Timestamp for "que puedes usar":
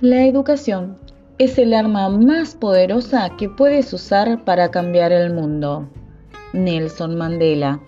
3.36-4.44